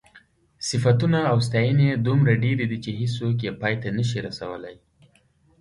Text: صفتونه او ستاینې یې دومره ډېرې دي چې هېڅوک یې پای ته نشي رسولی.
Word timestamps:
صفتونه 0.69 1.19
او 1.31 1.37
ستاینې 1.47 1.85
یې 1.89 1.95
دومره 2.07 2.33
ډېرې 2.43 2.65
دي 2.71 2.77
چې 2.85 2.91
هېڅوک 2.99 3.37
یې 3.45 3.51
پای 3.61 3.73
ته 3.81 3.87
نشي 3.97 4.19
رسولی. 4.27 4.75